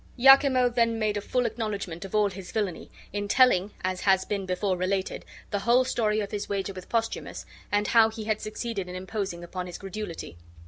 [0.17, 4.47] Iachimo then made a full acknowledgment of all his villainy, in telling, as has been
[4.47, 8.89] before related, the whole story of his wager with Posthumus and how he had succeeded
[8.89, 10.37] in imposing upon is credulity.